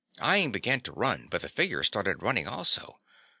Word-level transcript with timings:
Ian 0.25 0.51
began 0.51 0.81
to 0.81 0.91
run 0.93 1.27
but 1.29 1.43
the 1.43 1.47
figure 1.47 1.83
started 1.83 2.23
running 2.23 2.47
also. 2.47 2.97